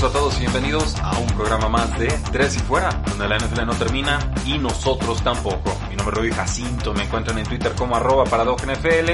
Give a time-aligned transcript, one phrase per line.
[0.00, 3.36] Saludos a todos y bienvenidos a un programa más de Tres y Fuera, donde la
[3.36, 5.78] NFL no termina y nosotros tampoco.
[5.90, 9.10] Mi nombre es Rudy Jacinto, me encuentran en Twitter como arroba NFL.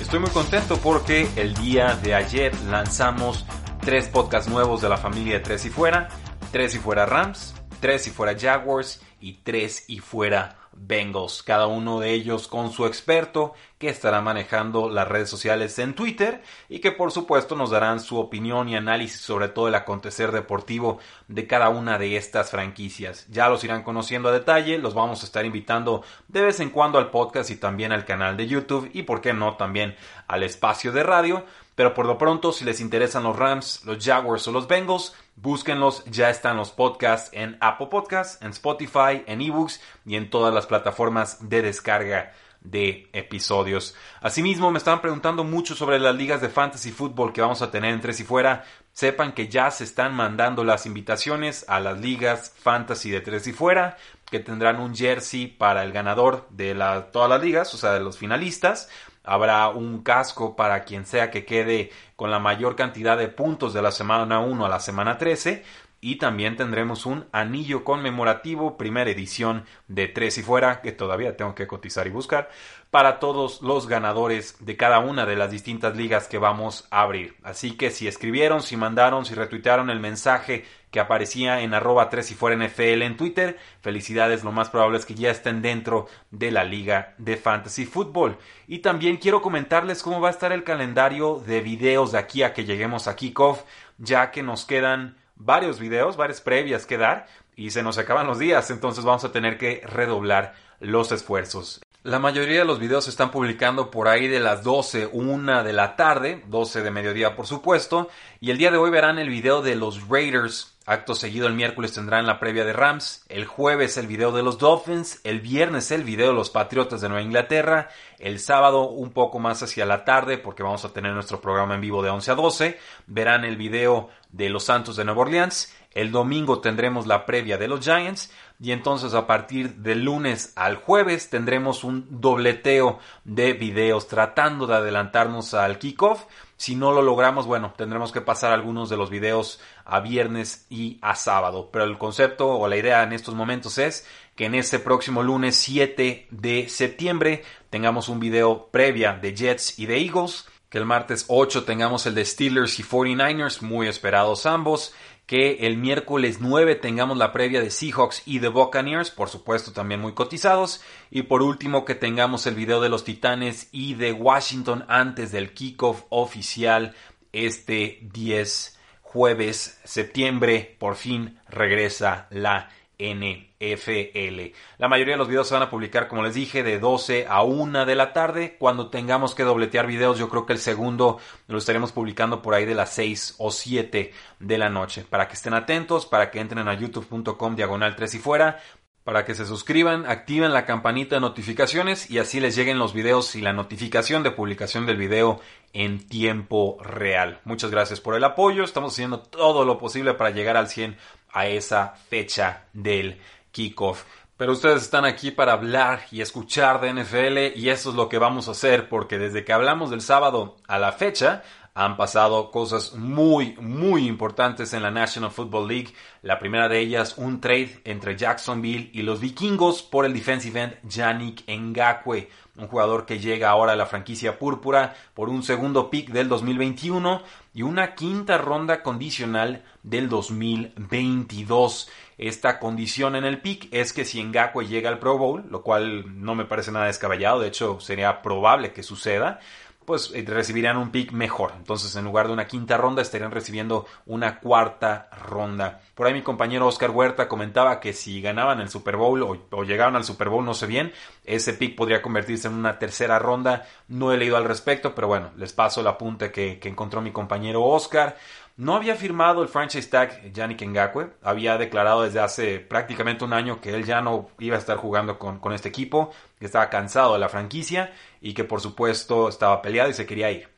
[0.00, 3.46] Estoy muy contento porque el día de ayer lanzamos
[3.80, 6.06] tres podcasts nuevos de la familia de Tres y Fuera.
[6.52, 12.00] Tres y Fuera Rams, Tres y Fuera Jaguars y Tres y Fuera Bengals, cada uno
[12.00, 16.92] de ellos con su experto que estará manejando las redes sociales en Twitter y que
[16.92, 21.68] por supuesto nos darán su opinión y análisis sobre todo el acontecer deportivo de cada
[21.68, 23.26] una de estas franquicias.
[23.28, 26.98] Ya los irán conociendo a detalle, los vamos a estar invitando de vez en cuando
[26.98, 30.92] al podcast y también al canal de YouTube y por qué no también al espacio
[30.92, 31.44] de radio.
[31.78, 36.04] Pero por lo pronto, si les interesan los Rams, los Jaguars o los Bengals, búsquenlos.
[36.06, 40.66] Ya están los podcasts en Apple Podcasts, en Spotify, en eBooks y en todas las
[40.66, 43.94] plataformas de descarga de episodios.
[44.20, 47.94] Asimismo, me estaban preguntando mucho sobre las ligas de fantasy fútbol que vamos a tener
[47.94, 48.64] en Tres y Fuera.
[48.92, 53.52] Sepan que ya se están mandando las invitaciones a las ligas fantasy de Tres y
[53.52, 53.96] Fuera,
[54.28, 58.00] que tendrán un jersey para el ganador de la, todas las ligas, o sea, de
[58.00, 58.88] los finalistas.
[59.28, 63.82] Habrá un casco para quien sea que quede con la mayor cantidad de puntos de
[63.82, 65.62] la semana 1 a la semana 13
[66.00, 71.54] y también tendremos un anillo conmemorativo, primera edición de Tres y Fuera, que todavía tengo
[71.54, 72.50] que cotizar y buscar,
[72.90, 77.36] para todos los ganadores de cada una de las distintas ligas que vamos a abrir.
[77.42, 82.30] Así que si escribieron, si mandaron, si retuitearon el mensaje que aparecía en arroba 3
[82.30, 86.50] y fuera NFL en Twitter, felicidades, lo más probable es que ya estén dentro de
[86.50, 88.38] la liga de fantasy fútbol.
[88.66, 92.52] Y también quiero comentarles cómo va a estar el calendario de videos de aquí a
[92.52, 93.62] que lleguemos a kickoff,
[93.98, 97.26] ya que nos quedan varios videos, varias previas que dar
[97.56, 101.80] y se nos acaban los días, entonces vamos a tener que redoblar los esfuerzos.
[102.04, 105.72] La mayoría de los videos se están publicando por ahí de las 12, 1 de
[105.72, 108.08] la tarde, 12 de mediodía por supuesto,
[108.40, 110.77] y el día de hoy verán el video de los Raiders.
[110.88, 114.56] Acto seguido el miércoles tendrán la previa de Rams, el jueves el video de los
[114.56, 119.38] Dolphins, el viernes el video de los Patriotas de Nueva Inglaterra, el sábado un poco
[119.38, 122.34] más hacia la tarde porque vamos a tener nuestro programa en vivo de 11 a
[122.36, 127.58] 12, verán el video de los Santos de Nueva Orleans, el domingo tendremos la previa
[127.58, 133.52] de los Giants y entonces a partir del lunes al jueves tendremos un dobleteo de
[133.54, 136.24] videos tratando de adelantarnos al kickoff.
[136.56, 140.98] Si no lo logramos, bueno, tendremos que pasar algunos de los videos a viernes y
[141.02, 141.70] a sábado.
[141.72, 144.06] Pero el concepto o la idea en estos momentos es
[144.36, 149.86] que en este próximo lunes 7 de septiembre tengamos un video previa de Jets y
[149.86, 150.46] de Eagles.
[150.68, 154.92] Que el martes 8 tengamos el de Steelers y 49ers, muy esperados ambos
[155.28, 160.00] que el miércoles 9 tengamos la previa de Seahawks y de Buccaneers, por supuesto también
[160.00, 164.86] muy cotizados, y por último que tengamos el video de los Titanes y de Washington
[164.88, 166.94] antes del kickoff oficial
[167.32, 168.77] este 10
[169.12, 174.52] jueves septiembre, por fin regresa la NFL.
[174.78, 177.42] La mayoría de los videos se van a publicar, como les dije, de 12 a
[177.42, 178.56] 1 de la tarde.
[178.58, 182.66] Cuando tengamos que dobletear videos, yo creo que el segundo lo estaremos publicando por ahí
[182.66, 185.06] de las 6 o 7 de la noche.
[185.08, 188.60] Para que estén atentos, para que entren a youtube.com diagonal 3 y fuera,
[189.08, 193.34] para que se suscriban, activen la campanita de notificaciones y así les lleguen los videos
[193.36, 195.40] y la notificación de publicación del video
[195.72, 197.40] en tiempo real.
[197.44, 200.98] Muchas gracias por el apoyo, estamos haciendo todo lo posible para llegar al 100
[201.32, 203.18] a esa fecha del
[203.50, 204.04] kickoff.
[204.36, 208.18] Pero ustedes están aquí para hablar y escuchar de NFL y eso es lo que
[208.18, 211.42] vamos a hacer porque desde que hablamos del sábado a la fecha
[211.78, 215.94] han pasado cosas muy, muy importantes en la National Football League.
[216.22, 220.74] La primera de ellas, un trade entre Jacksonville y los vikingos por el defensive end
[220.82, 226.08] Yannick Ngakwe, un jugador que llega ahora a la franquicia púrpura por un segundo pick
[226.08, 227.22] del 2021
[227.54, 231.88] y una quinta ronda condicional del 2022.
[232.18, 236.20] Esta condición en el pick es que si Ngakwe llega al Pro Bowl, lo cual
[236.20, 239.38] no me parece nada descabellado, de hecho sería probable que suceda,
[239.88, 241.54] pues eh, recibirían un pick mejor.
[241.56, 245.80] Entonces, en lugar de una quinta ronda, estarían recibiendo una cuarta ronda.
[245.94, 249.96] Por ahí mi compañero Oscar Huerta comentaba que si ganaban el Super Bowl o, llegaban
[249.96, 250.92] al Super Bowl, no sé bien,
[251.24, 253.66] ese pick podría convertirse en una tercera ronda.
[253.88, 257.10] No he leído al respecto, pero bueno, les paso el apunte que, que encontró mi
[257.10, 258.18] compañero Oscar.
[258.58, 261.10] No había firmado el franchise tag Yannick Ngakwe.
[261.22, 265.16] Había declarado desde hace prácticamente un año que él ya no iba a estar jugando
[265.16, 266.10] con, con, este equipo,
[266.40, 270.32] que estaba cansado de la franquicia y que por supuesto estaba peleado y se quería
[270.32, 270.48] ir.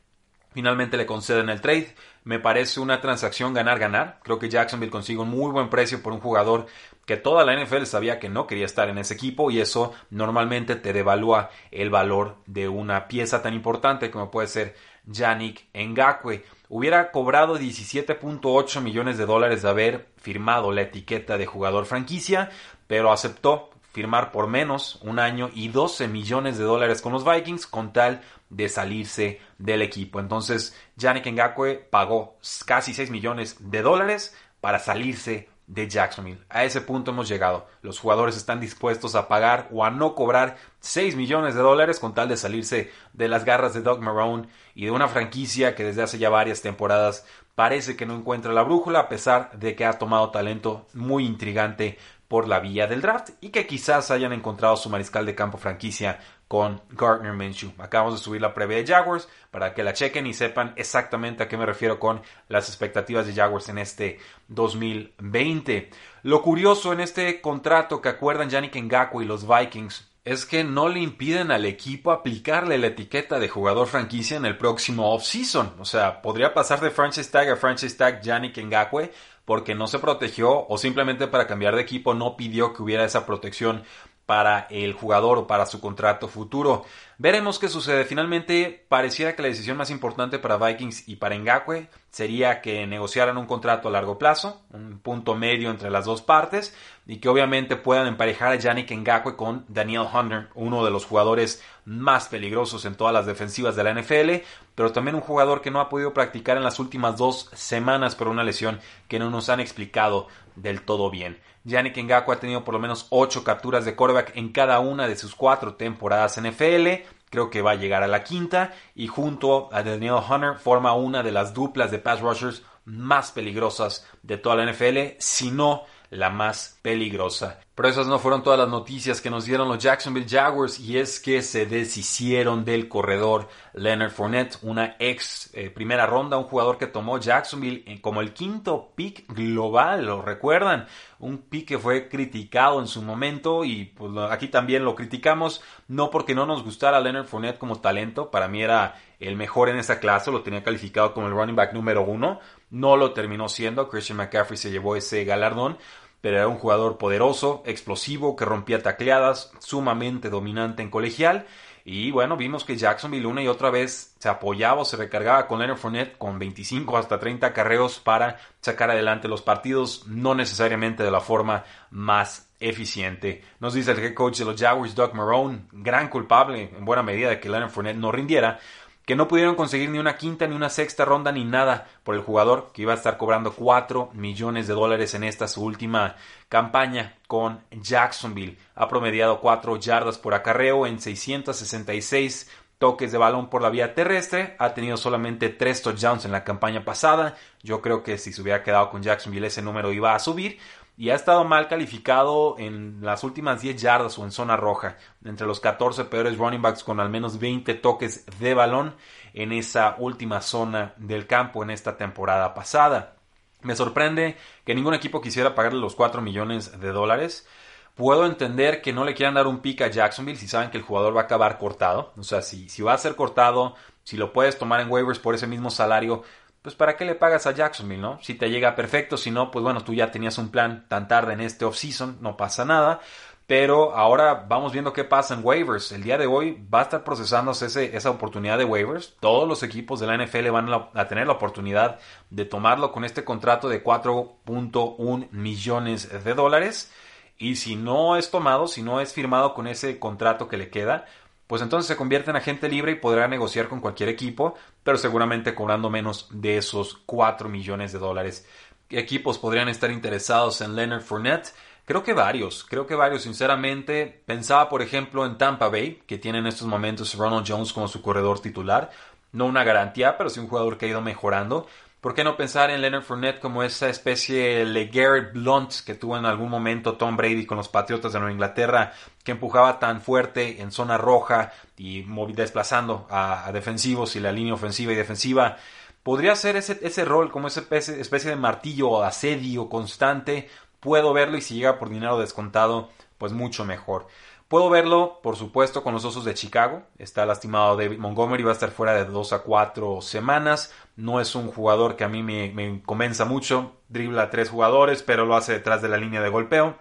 [0.51, 1.93] Finalmente le conceden el trade.
[2.23, 4.19] Me parece una transacción ganar-ganar.
[4.23, 6.65] Creo que Jacksonville consigue un muy buen precio por un jugador
[7.05, 10.75] que toda la NFL sabía que no quería estar en ese equipo y eso normalmente
[10.75, 14.75] te devalúa el valor de una pieza tan importante como puede ser
[15.05, 21.85] Yannick Ngakwe hubiera cobrado 17.8 millones de dólares de haber firmado la etiqueta de jugador
[21.85, 22.49] franquicia,
[22.87, 27.67] pero aceptó firmar por menos un año y 12 millones de dólares con los Vikings
[27.67, 30.21] con tal de salirse del equipo.
[30.21, 36.43] Entonces, Yannick Ngakwe pagó casi 6 millones de dólares para salirse de Jacksonville.
[36.49, 37.65] A ese punto hemos llegado.
[37.81, 42.13] Los jugadores están dispuestos a pagar o a no cobrar 6 millones de dólares con
[42.13, 46.03] tal de salirse de las garras de Doug Marrone y de una franquicia que desde
[46.03, 47.25] hace ya varias temporadas
[47.55, 51.97] parece que no encuentra la brújula a pesar de que ha tomado talento muy intrigante
[52.27, 56.19] por la vía del draft y que quizás hayan encontrado su mariscal de campo franquicia
[56.51, 57.71] con Gardner Minshew.
[57.77, 61.47] Acabamos de subir la previa de Jaguars para que la chequen y sepan exactamente a
[61.47, 64.19] qué me refiero con las expectativas de Jaguars en este
[64.49, 65.89] 2020.
[66.23, 70.89] Lo curioso en este contrato que acuerdan Yannick Ngakwe y los Vikings es que no
[70.89, 75.75] le impiden al equipo aplicarle la etiqueta de jugador franquicia en el próximo offseason.
[75.79, 79.13] O sea, podría pasar de franchise tag a franchise tag Yannick Ngakwe
[79.45, 83.25] porque no se protegió o simplemente para cambiar de equipo no pidió que hubiera esa
[83.25, 83.83] protección
[84.31, 86.85] para el jugador o para su contrato futuro.
[87.17, 88.05] Veremos qué sucede.
[88.05, 93.37] Finalmente, pareciera que la decisión más importante para Vikings y para Ngakwe sería que negociaran
[93.37, 96.73] un contrato a largo plazo, un punto medio entre las dos partes,
[97.11, 101.61] y que obviamente puedan emparejar a Yannick Ngakwe con Daniel Hunter, uno de los jugadores
[101.83, 105.81] más peligrosos en todas las defensivas de la NFL, pero también un jugador que no
[105.81, 108.79] ha podido practicar en las últimas dos semanas por una lesión
[109.09, 111.37] que no nos han explicado del todo bien.
[111.65, 115.17] Yannick Ngakwe ha tenido por lo menos 8 capturas de quarterback en cada una de
[115.17, 117.03] sus cuatro temporadas NFL.
[117.29, 121.23] Creo que va a llegar a la quinta y junto a Daniel Hunter forma una
[121.23, 126.29] de las duplas de pass rushers más peligrosas de toda la NFL, si no la
[126.29, 127.61] más peligrosa.
[127.73, 131.21] Pero esas no fueron todas las noticias que nos dieron los Jacksonville Jaguars y es
[131.21, 136.87] que se deshicieron del corredor Leonard Fournette, una ex eh, primera ronda, un jugador que
[136.87, 140.85] tomó Jacksonville como el quinto pick global, lo recuerdan,
[141.17, 146.09] un pick que fue criticado en su momento y pues, aquí también lo criticamos, no
[146.09, 149.99] porque no nos gustara Leonard Fournette como talento, para mí era el mejor en esa
[149.99, 152.39] clase, lo tenía calificado como el running back número uno,
[152.71, 155.77] no lo terminó siendo, Christian McCaffrey se llevó ese galardón,
[156.21, 161.45] pero era un jugador poderoso, explosivo, que rompía tacleadas, sumamente dominante en colegial.
[161.83, 165.57] Y bueno, vimos que Jacksonville una y otra vez se apoyaba o se recargaba con
[165.57, 171.09] Leonard Fournette con 25 hasta 30 carreos para sacar adelante los partidos, no necesariamente de
[171.09, 173.43] la forma más eficiente.
[173.59, 177.29] Nos dice el head coach de los Jaguars, Doug Marone, gran culpable en buena medida
[177.29, 178.59] de que Leonard Fournette no rindiera,
[179.05, 182.21] que no pudieron conseguir ni una quinta, ni una sexta ronda, ni nada por el
[182.21, 186.15] jugador que iba a estar cobrando 4 millones de dólares en esta su última
[186.49, 188.57] campaña con Jacksonville.
[188.75, 192.49] Ha promediado 4 yardas por acarreo en 666
[192.81, 194.55] toques de balón por la vía terrestre.
[194.57, 197.35] Ha tenido solamente 3 touchdowns en la campaña pasada.
[197.61, 200.57] Yo creo que si se hubiera quedado con Jacksonville ese número iba a subir
[201.01, 205.47] y ha estado mal calificado en las últimas 10 yardas o en zona roja, entre
[205.47, 208.93] los 14 peores running backs con al menos 20 toques de balón
[209.33, 213.15] en esa última zona del campo en esta temporada pasada.
[213.63, 217.47] Me sorprende que ningún equipo quisiera pagarle los 4 millones de dólares.
[217.95, 220.83] Puedo entender que no le quieran dar un pick a Jacksonville si saben que el
[220.83, 222.13] jugador va a acabar cortado.
[222.15, 225.33] O sea, si, si va a ser cortado, si lo puedes tomar en waivers por
[225.33, 226.21] ese mismo salario,
[226.61, 228.19] pues ¿para qué le pagas a Jacksonville, no?
[228.21, 231.33] Si te llega perfecto, si no, pues bueno, tú ya tenías un plan tan tarde
[231.33, 232.99] en este offseason, no pasa nada.
[233.47, 235.91] Pero ahora vamos viendo qué pasa en waivers.
[235.91, 239.17] El día de hoy va a estar procesándose ese, esa oportunidad de waivers.
[239.19, 241.99] Todos los equipos de la NFL van a tener la oportunidad
[242.29, 246.93] de tomarlo con este contrato de 4.1 millones de dólares.
[247.37, 251.05] Y si no es tomado, si no es firmado con ese contrato que le queda,
[251.51, 254.55] pues entonces se convierte en agente libre y podrá negociar con cualquier equipo,
[254.85, 258.47] pero seguramente cobrando menos de esos 4 millones de dólares.
[258.87, 261.53] ¿Qué equipos podrían estar interesados en Leonard Fournette?
[261.83, 264.23] Creo que varios, creo que varios, sinceramente.
[264.25, 268.01] Pensaba, por ejemplo, en Tampa Bay, que tiene en estos momentos Ronald Jones como su
[268.01, 268.89] corredor titular.
[269.33, 271.67] no una garantía, pero sí un jugador que ha ido mejorando.
[272.01, 276.17] ¿Por qué no pensar en Leonard Fournette como esa especie de Garrett Blunt que tuvo
[276.17, 278.91] en algún momento Tom Brady con los Patriotas de Nueva Inglaterra,
[279.23, 282.03] que empujaba tan fuerte en zona roja y
[282.33, 285.57] desplazando a, defensivos y la línea ofensiva y defensiva?
[286.01, 290.49] Podría ser ese, ese rol como esa especie, especie de martillo o asedio constante.
[290.79, 292.89] Puedo verlo y si llega por dinero descontado,
[293.19, 294.07] pues mucho mejor.
[294.51, 296.83] Puedo verlo, por supuesto, con los Osos de Chicago.
[296.97, 300.73] Está lastimado David Montgomery, va a estar fuera de dos a cuatro semanas.
[300.97, 303.77] No es un jugador que a mí me, me convenza mucho.
[303.87, 306.75] Dribla a tres jugadores, pero lo hace detrás de la línea de golpeo.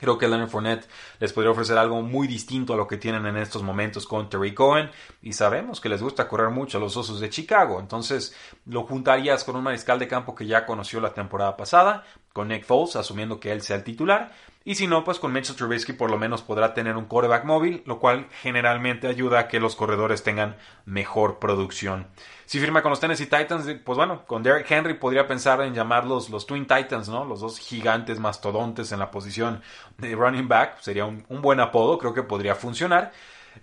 [0.00, 0.88] Creo que Leonard Fournette
[1.18, 4.54] les podría ofrecer algo muy distinto a lo que tienen en estos momentos con Terry
[4.54, 4.90] Cohen.
[5.20, 7.80] Y sabemos que les gusta correr mucho a los Osos de Chicago.
[7.80, 12.48] Entonces lo juntarías con un mariscal de campo que ya conoció la temporada pasada, con
[12.48, 14.32] Nick Foles, asumiendo que él sea el titular.
[14.62, 17.82] Y si no, pues con Mitchell Trubisky por lo menos podrá tener un quarterback móvil,
[17.86, 22.08] lo cual generalmente ayuda a que los corredores tengan mejor producción.
[22.44, 26.28] Si firma con los Tennessee Titans, pues bueno, con Derrick Henry podría pensar en llamarlos
[26.28, 27.24] los Twin Titans, ¿no?
[27.24, 29.62] Los dos gigantes mastodontes en la posición
[29.96, 30.78] de running back.
[30.80, 33.12] Sería un, un buen apodo, creo que podría funcionar.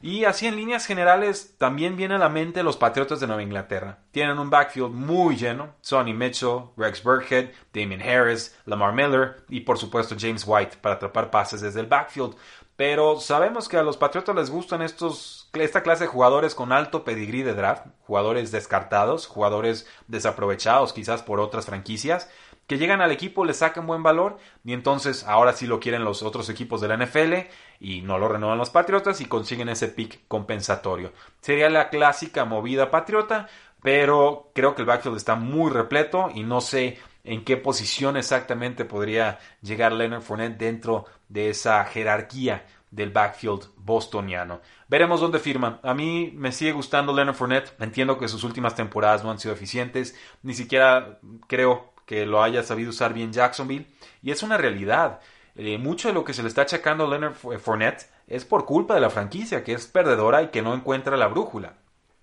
[0.01, 3.99] Y así en líneas generales también viene a la mente los Patriotas de Nueva Inglaterra.
[4.11, 5.75] Tienen un backfield muy lleno.
[5.81, 11.31] Sonny Mitchell, Rex Burkhead, Damien Harris, Lamar Miller y por supuesto James White para atrapar
[11.31, 12.35] pases desde el backfield.
[12.75, 17.03] Pero sabemos que a los Patriotas les gustan estos, esta clase de jugadores con alto
[17.03, 22.29] pedigrí de draft, jugadores descartados, jugadores desaprovechados quizás por otras franquicias
[22.67, 26.21] que llegan al equipo, le sacan buen valor y entonces ahora sí lo quieren los
[26.21, 30.27] otros equipos de la NFL y no lo renuevan los Patriotas y consiguen ese pick
[30.27, 31.13] compensatorio.
[31.39, 33.47] Sería la clásica movida patriota,
[33.81, 38.85] pero creo que el backfield está muy repleto y no sé en qué posición exactamente
[38.85, 44.61] podría llegar Leonard Fournette dentro de esa jerarquía del backfield bostoniano.
[44.87, 45.79] Veremos dónde firma.
[45.83, 47.73] A mí me sigue gustando Leonard Fournette.
[47.79, 50.17] Entiendo que sus últimas temporadas no han sido eficientes.
[50.41, 53.85] Ni siquiera creo que lo haya sabido usar bien Jacksonville.
[54.23, 55.19] Y es una realidad.
[55.55, 58.95] Eh, mucho de lo que se le está achacando a Leonard Fournette es por culpa
[58.95, 61.73] de la franquicia, que es perdedora y que no encuentra la brújula.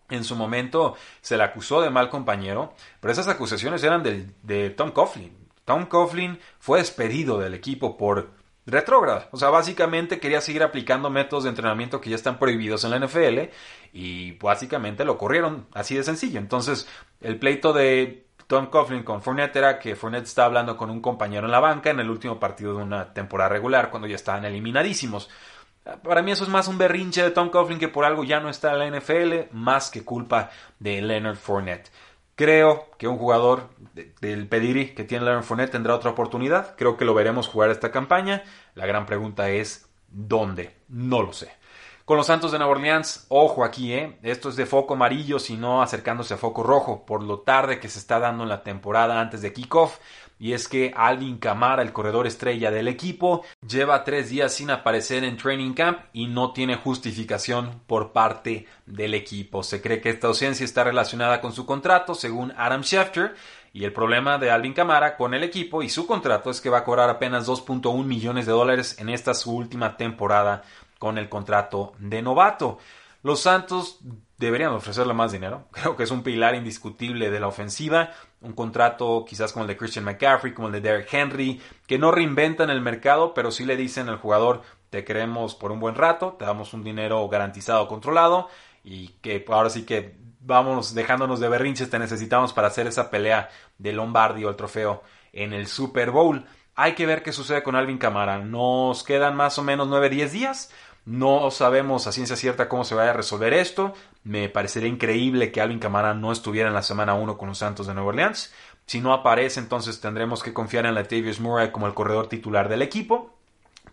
[0.09, 4.71] En su momento se le acusó de mal compañero, pero esas acusaciones eran de, de
[4.71, 5.37] Tom Coughlin.
[5.65, 8.31] Tom Coughlin fue despedido del equipo por
[8.67, 9.29] retrógrada.
[9.33, 12.99] O sea, básicamente quería seguir aplicando métodos de entrenamiento que ya están prohibidos en la
[12.99, 13.51] NFL
[13.93, 16.39] y básicamente lo corrieron así de sencillo.
[16.39, 16.89] Entonces,
[17.21, 21.47] el pleito de Tom Coughlin con Fournette era que Fournette está hablando con un compañero
[21.47, 25.31] en la banca en el último partido de una temporada regular cuando ya estaban eliminadísimos.
[26.03, 28.49] Para mí eso es más un berrinche de Tom Coughlin que por algo ya no
[28.49, 31.91] está en la NFL, más que culpa de Leonard Fournette.
[32.37, 33.71] Creo que un jugador
[34.21, 36.75] del pedigrí que tiene Leonard Fournette tendrá otra oportunidad.
[36.77, 38.43] Creo que lo veremos jugar esta campaña.
[38.75, 40.75] La gran pregunta es ¿dónde?
[40.89, 41.53] No lo sé.
[42.05, 44.19] Con los Santos de Nueva Orleans, ojo aquí, ¿eh?
[44.23, 47.99] Esto es de foco amarillo, sino acercándose a foco rojo, por lo tarde que se
[47.99, 49.97] está dando en la temporada antes de kickoff.
[50.39, 55.25] Y es que Alvin Camara, el corredor estrella del equipo, lleva tres días sin aparecer
[55.25, 59.63] en training camp y no tiene justificación por parte del equipo.
[59.63, 63.35] Se cree que esta ausencia está relacionada con su contrato, según Adam Schefter.
[63.73, 66.79] Y el problema de Alvin Camara con el equipo y su contrato es que va
[66.79, 70.63] a cobrar apenas 2.1 millones de dólares en esta su última temporada
[70.99, 72.79] con el contrato de novato.
[73.23, 74.01] Los Santos
[74.39, 75.67] deberían ofrecerle más dinero.
[75.71, 78.11] Creo que es un pilar indiscutible de la ofensiva.
[78.41, 82.11] Un contrato quizás como el de Christian McCaffrey, como el de Derrick Henry, que no
[82.11, 86.37] reinventan el mercado, pero sí le dicen al jugador, te queremos por un buen rato,
[86.39, 88.49] te damos un dinero garantizado, controlado,
[88.85, 93.49] y que ahora sí que vamos dejándonos de berrinches, te necesitamos para hacer esa pelea
[93.79, 96.45] de Lombardi o el trofeo en el Super Bowl.
[96.77, 98.39] Hay que ver qué sucede con Alvin Camara.
[98.39, 100.73] Nos quedan más o menos 9-10 días.
[101.05, 103.93] No sabemos a ciencia cierta cómo se vaya a resolver esto.
[104.25, 107.87] Me parecería increíble que Alvin Camara no estuviera en la semana 1 con los Santos
[107.87, 108.53] de Nueva Orleans.
[108.87, 112.83] Si no aparece, entonces tendremos que confiar en Latavius Murray como el corredor titular del
[112.83, 113.31] equipo.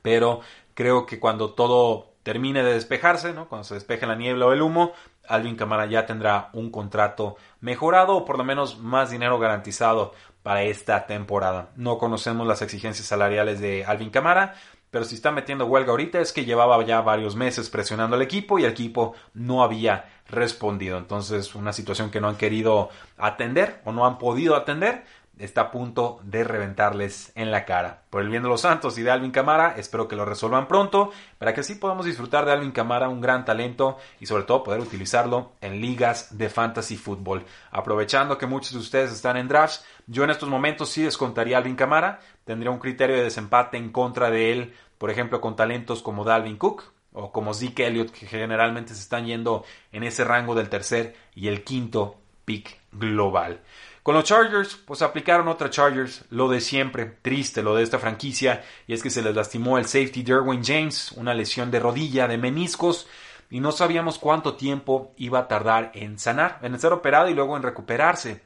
[0.02, 0.42] Pero
[0.74, 4.94] creo que cuando todo termine de despejarse, cuando se despeje la niebla o el humo,
[5.28, 10.64] Alvin Camara ya tendrá un contrato mejorado o por lo menos más dinero garantizado para
[10.64, 11.72] esta temporada.
[11.76, 14.56] No conocemos las exigencias salariales de Alvin Camara,
[14.92, 18.60] pero si está metiendo huelga ahorita es que llevaba ya varios meses presionando al equipo
[18.60, 20.98] y el equipo no había respondido.
[20.98, 25.06] Entonces, una situación que no han querido atender o no han podido atender
[25.42, 28.04] está a punto de reventarles en la cara.
[28.10, 31.12] Por el bien de los Santos y de Alvin Camara, espero que lo resuelvan pronto
[31.38, 34.80] para que así podamos disfrutar de Alvin Camara, un gran talento y sobre todo poder
[34.80, 37.46] utilizarlo en ligas de fantasy fútbol.
[37.72, 41.60] Aprovechando que muchos de ustedes están en drafts, yo en estos momentos sí descontaría a
[41.60, 46.02] Alvin Camara, tendría un criterio de desempate en contra de él, por ejemplo, con talentos
[46.02, 46.84] como Dalvin Cook,
[47.14, 51.48] o como Zeke Elliott, que generalmente se están yendo en ese rango del tercer y
[51.48, 53.62] el quinto pick global.
[54.04, 58.64] Con los Chargers, pues aplicaron otra Chargers, lo de siempre, triste lo de esta franquicia,
[58.88, 62.40] y es que se les lastimó el safety Derwin James, una lesión de rodilla, de
[62.40, 63.08] meniscos,
[63.52, 67.56] y no sabíamos cuánto tiempo iba a tardar en sanar, en ser operado y luego
[67.56, 68.42] en recuperarse.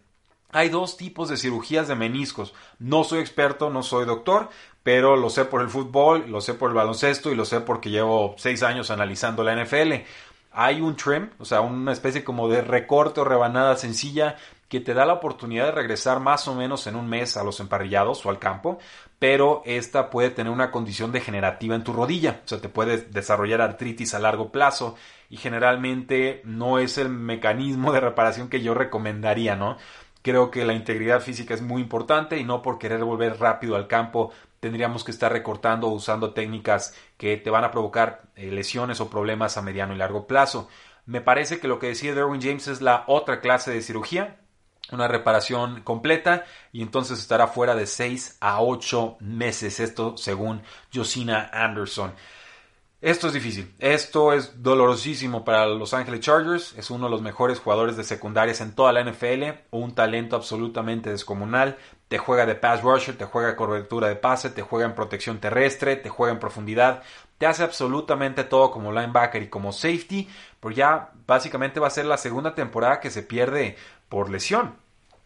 [0.52, 2.54] Hay dos tipos de cirugías de meniscos.
[2.80, 4.50] No soy experto, no soy doctor,
[4.84, 7.90] pero lo sé por el fútbol, lo sé por el baloncesto y lo sé porque
[7.90, 9.94] llevo seis años analizando la NFL.
[10.52, 14.38] Hay un trim, o sea, una especie como de recorte o rebanada sencilla
[14.76, 17.62] que te da la oportunidad de regresar más o menos en un mes a los
[17.62, 18.78] emparrillados o al campo,
[19.20, 23.62] pero esta puede tener una condición degenerativa en tu rodilla, o sea, te puede desarrollar
[23.62, 24.96] artritis a largo plazo
[25.30, 29.78] y generalmente no es el mecanismo de reparación que yo recomendaría, ¿no?
[30.22, 33.88] Creo que la integridad física es muy importante y no por querer volver rápido al
[33.88, 39.00] campo tendríamos que estar recortando o usando técnicas que te van a provocar eh, lesiones
[39.00, 40.68] o problemas a mediano y largo plazo.
[41.06, 44.40] Me parece que lo que decía Derwin James es la otra clase de cirugía,
[44.92, 50.62] una reparación completa y entonces estará fuera de 6 a 8 meses, esto según
[50.94, 52.14] Josina Anderson.
[53.02, 57.60] Esto es difícil, esto es dolorosísimo para los Angeles Chargers, es uno de los mejores
[57.60, 61.78] jugadores de secundarias en toda la NFL, un talento absolutamente descomunal,
[62.08, 65.98] te juega de pass rusher, te juega cobertura de pase, te juega en protección terrestre,
[65.98, 67.04] te juega en profundidad,
[67.38, 70.28] te hace absolutamente todo como linebacker y como safety,
[70.60, 73.76] pero ya básicamente va a ser la segunda temporada que se pierde
[74.10, 74.85] por lesión.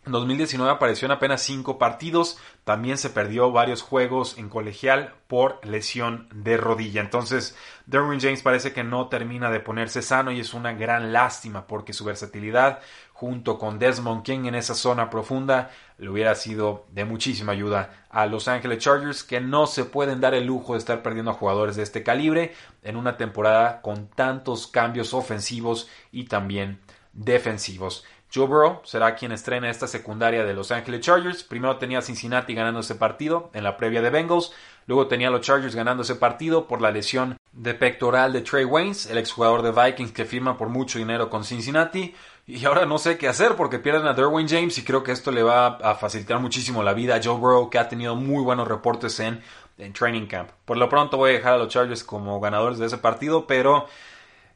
[0.09, 5.63] En 2019 apareció en apenas 5 partidos, también se perdió varios juegos en colegial por
[5.63, 7.01] lesión de rodilla.
[7.01, 11.67] Entonces, Derwin James parece que no termina de ponerse sano y es una gran lástima
[11.67, 12.79] porque su versatilidad
[13.13, 18.25] junto con Desmond King en esa zona profunda le hubiera sido de muchísima ayuda a
[18.25, 21.75] Los Angeles Chargers que no se pueden dar el lujo de estar perdiendo a jugadores
[21.75, 26.79] de este calibre en una temporada con tantos cambios ofensivos y también
[27.13, 28.05] defensivos.
[28.33, 31.43] Joe Burrow será quien estrena esta secundaria de Los Angeles Chargers.
[31.43, 34.53] Primero tenía Cincinnati ganando ese partido en la previa de Bengals.
[34.85, 39.07] Luego tenía los Chargers ganando ese partido por la lesión de pectoral de Trey Waynes,
[39.07, 42.15] el exjugador de Vikings que firma por mucho dinero con Cincinnati.
[42.45, 45.31] Y ahora no sé qué hacer porque pierden a Derwin James y creo que esto
[45.31, 48.67] le va a facilitar muchísimo la vida a Joe Burrow que ha tenido muy buenos
[48.67, 49.41] reportes en,
[49.77, 50.49] en Training Camp.
[50.65, 53.87] Por lo pronto voy a dejar a los Chargers como ganadores de ese partido, pero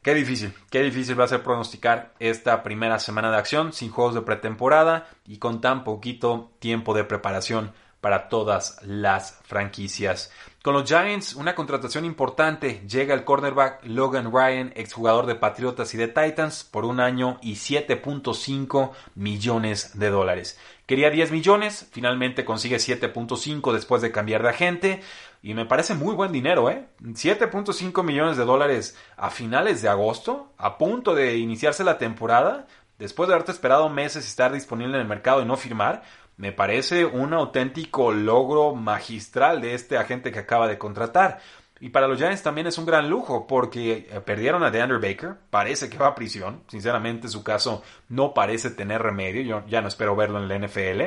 [0.04, 4.14] Qué difícil, qué difícil va a ser pronosticar esta primera semana de acción sin juegos
[4.14, 10.30] de pretemporada y con tan poquito tiempo de preparación para todas las franquicias.
[10.62, 12.82] Con los Giants, una contratación importante.
[12.86, 17.54] Llega el cornerback Logan Ryan, exjugador de Patriotas y de Titans, por un año y
[17.54, 20.58] 7.5 millones de dólares.
[20.84, 25.02] Quería 10 millones, finalmente consigue 7.5 después de cambiar de agente.
[25.44, 26.86] Y me parece muy buen dinero, ¿eh?
[27.02, 32.66] 7.5 millones de dólares a finales de agosto, a punto de iniciarse la temporada,
[32.98, 36.02] después de haberte esperado meses y estar disponible en el mercado y no firmar,
[36.38, 41.40] me parece un auténtico logro magistral de este agente que acaba de contratar.
[41.78, 45.34] Y para los Giants también es un gran lujo porque eh, perdieron a DeAndre Baker,
[45.50, 49.88] parece que va a prisión, sinceramente su caso no parece tener remedio, yo ya no
[49.88, 51.02] espero verlo en la NFL,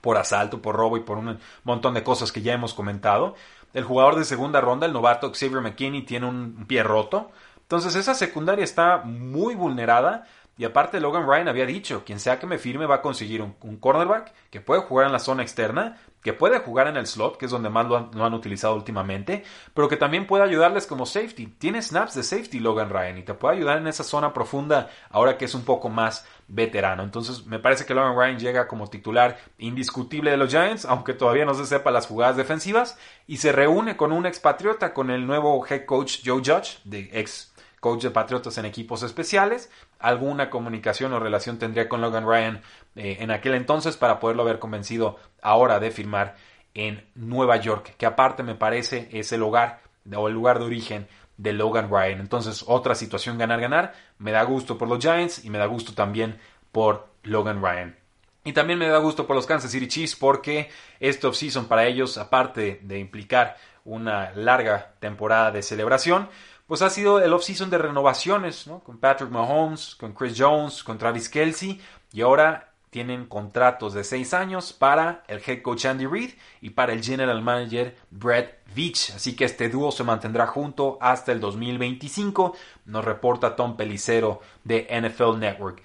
[0.00, 3.34] por asalto, por robo y por un montón de cosas que ya hemos comentado.
[3.72, 7.30] El jugador de segunda ronda, el novato Xavier McKinney, tiene un pie roto.
[7.62, 10.26] Entonces esa secundaria está muy vulnerada.
[10.58, 13.54] Y aparte Logan Ryan había dicho, quien sea que me firme va a conseguir un,
[13.78, 17.46] cornerback que puede jugar en la zona externa, que puede jugar en el slot, que
[17.46, 21.06] es donde más lo han, lo han, utilizado últimamente, pero que también puede ayudarles como
[21.06, 21.46] safety.
[21.46, 25.38] Tiene snaps de safety Logan Ryan y te puede ayudar en esa zona profunda ahora
[25.38, 27.02] que es un poco más veterano.
[27.02, 31.44] Entonces me parece que Logan Ryan llega como titular indiscutible de los Giants, aunque todavía
[31.44, 35.64] no se sepa las jugadas defensivas, y se reúne con un expatriota, con el nuevo
[35.66, 39.70] head coach Joe Judge, de ex coach de Patriotas en equipos especiales.
[39.98, 42.60] Alguna comunicación o relación tendría con Logan Ryan
[42.96, 46.36] eh, en aquel entonces para poderlo haber convencido ahora de firmar
[46.74, 49.80] en Nueva York, que aparte me parece es el hogar
[50.14, 51.08] o el lugar de origen
[51.40, 52.20] de Logan Ryan.
[52.20, 53.94] Entonces, otra situación ganar-ganar.
[54.18, 56.38] Me da gusto por los Giants y me da gusto también
[56.70, 57.96] por Logan Ryan.
[58.44, 62.18] Y también me da gusto por los Kansas City Chiefs porque este offseason para ellos,
[62.18, 66.28] aparte de implicar una larga temporada de celebración,
[66.66, 68.80] pues ha sido el offseason de renovaciones, ¿no?
[68.80, 71.80] Con Patrick Mahomes, con Chris Jones, con Travis Kelsey
[72.12, 76.92] y ahora tienen contratos de seis años para el head coach Andy Reid y para
[76.92, 79.14] el general manager Brett Veach.
[79.14, 84.86] Así que este dúo se mantendrá junto hasta el 2025, nos reporta Tom Pelicero de
[84.90, 85.82] NFL Network.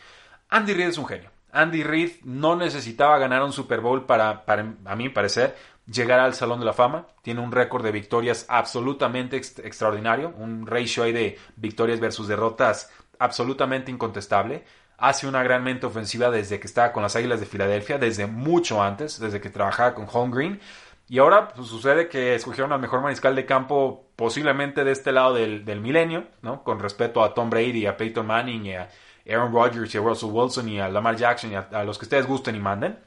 [0.50, 1.30] Andy Reid es un genio.
[1.52, 5.56] Andy Reid no necesitaba ganar un Super Bowl para, para a mi parecer,
[5.88, 7.08] llegará al Salón de la Fama.
[7.22, 13.92] Tiene un récord de victorias absolutamente extraordinario, un ratio ahí de victorias versus derrotas absolutamente
[13.92, 14.66] incontestable.
[14.98, 18.82] Hace una gran mente ofensiva desde que estaba con las Águilas de Filadelfia, desde mucho
[18.82, 20.60] antes, desde que trabajaba con Home Green.
[21.08, 25.34] Y ahora pues, sucede que escogieron al mejor mariscal de campo posiblemente de este lado
[25.34, 26.64] del, milenio, ¿no?
[26.64, 28.88] Con respecto a Tom Brady, a Peyton Manning, a
[29.28, 32.26] Aaron Rodgers, y a Russell Wilson, y a Lamar Jackson, y a los que ustedes
[32.26, 32.98] gusten y manden.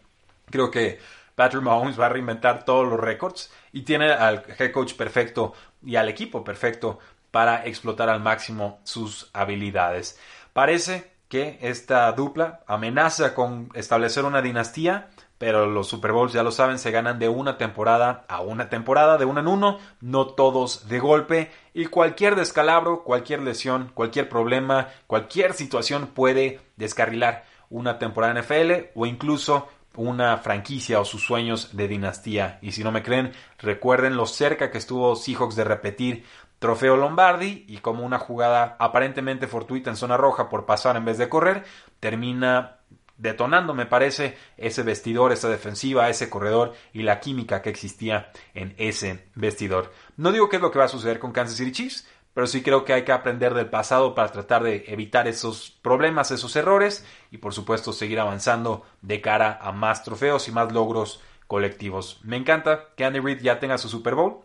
[0.50, 0.98] Creo que
[1.38, 5.94] Patrick Mahomes va a reinventar todos los récords y tiene al head coach perfecto y
[5.94, 6.98] al equipo perfecto
[7.30, 10.18] para explotar al máximo sus habilidades.
[10.52, 16.50] Parece que esta dupla amenaza con establecer una dinastía, pero los Super Bowls ya lo
[16.50, 20.88] saben, se ganan de una temporada a una temporada, de uno en uno, no todos
[20.88, 28.40] de golpe, y cualquier descalabro, cualquier lesión, cualquier problema, cualquier situación puede descarrilar una temporada
[28.40, 32.58] NFL o incluso una franquicia o sus sueños de dinastía.
[32.62, 36.24] Y si no me creen, recuerden lo cerca que estuvo Seahawks de repetir
[36.58, 41.18] trofeo Lombardi y como una jugada aparentemente fortuita en zona roja por pasar en vez
[41.18, 41.64] de correr,
[42.00, 42.78] termina
[43.16, 48.74] detonando, me parece, ese vestidor, esa defensiva, ese corredor y la química que existía en
[48.78, 49.92] ese vestidor.
[50.16, 52.62] No digo qué es lo que va a suceder con Kansas City Chiefs, pero sí
[52.62, 57.04] creo que hay que aprender del pasado para tratar de evitar esos problemas, esos errores
[57.32, 62.20] y por supuesto seguir avanzando de cara a más trofeos y más logros colectivos.
[62.22, 64.44] Me encanta que Andy Reid ya tenga su Super Bowl.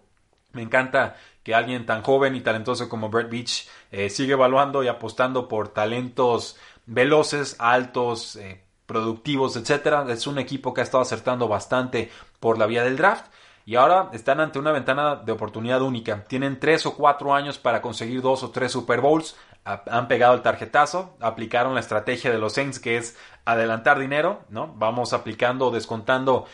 [0.53, 4.87] Me encanta que alguien tan joven y talentoso como Brett Beach eh, siga evaluando y
[4.87, 10.05] apostando por talentos veloces, altos, eh, productivos, etcétera.
[10.09, 13.25] Es un equipo que ha estado acertando bastante por la vía del draft
[13.65, 16.25] y ahora están ante una ventana de oportunidad única.
[16.25, 19.37] Tienen tres o cuatro años para conseguir dos o tres Super Bowls.
[19.65, 24.73] Han pegado el tarjetazo, aplicaron la estrategia de los Saints que es adelantar dinero, ¿no?
[24.75, 26.45] Vamos aplicando descontando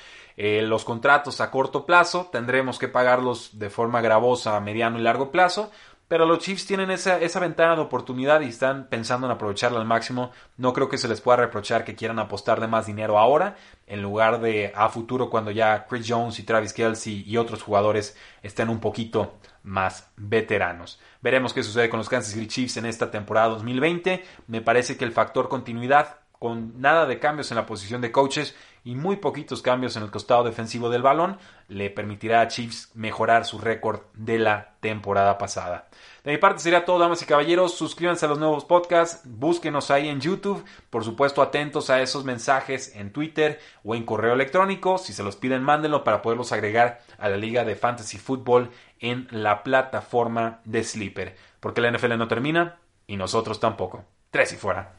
[0.41, 5.01] eh, los contratos a corto plazo, tendremos que pagarlos de forma gravosa a mediano y
[5.01, 5.69] largo plazo.
[6.07, 9.85] Pero los Chiefs tienen esa, esa ventana de oportunidad y están pensando en aprovecharla al
[9.85, 10.31] máximo.
[10.55, 14.39] No creo que se les pueda reprochar que quieran apostarle más dinero ahora en lugar
[14.39, 18.79] de a futuro cuando ya Chris Jones y Travis Kelsey y otros jugadores estén un
[18.79, 21.01] poquito más veteranos.
[21.21, 24.23] Veremos qué sucede con los Kansas City Chiefs en esta temporada 2020.
[24.47, 28.55] Me parece que el factor continuidad con nada de cambios en la posición de coaches
[28.89, 33.45] y muy poquitos cambios en el costado defensivo del balón, le permitirá a Chiefs mejorar
[33.45, 35.89] su récord de la temporada pasada.
[36.23, 37.77] De mi parte sería todo, damas y caballeros.
[37.77, 40.65] Suscríbanse a los nuevos podcasts, búsquenos ahí en YouTube.
[40.89, 44.97] Por supuesto, atentos a esos mensajes en Twitter o en correo electrónico.
[44.97, 49.27] Si se los piden, mándenlo para poderlos agregar a la Liga de Fantasy Football en
[49.29, 51.35] la plataforma de Sleeper.
[51.59, 54.03] Porque la NFL no termina y nosotros tampoco.
[54.31, 54.98] Tres y fuera.